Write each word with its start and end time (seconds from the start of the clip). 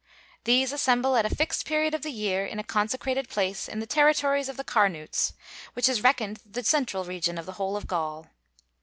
These 0.45 0.71
assemble 0.73 1.15
at 1.15 1.27
a 1.27 1.35
fixed 1.35 1.67
period 1.67 1.93
of 1.93 2.01
the 2.01 2.09
year 2.09 2.43
in 2.43 2.57
a 2.57 2.63
consecrated 2.63 3.29
place 3.29 3.67
in 3.69 3.77
the 3.77 3.85
territories 3.85 4.49
of 4.49 4.57
the 4.57 4.63
Carnutes, 4.63 5.33
which 5.73 5.87
is 5.87 6.01
reckoned 6.01 6.39
the 6.43 6.63
central 6.63 7.05
region 7.05 7.37
of 7.37 7.45
the 7.45 7.51
whole 7.61 7.77
of 7.77 7.85
Gaul. 7.85 8.25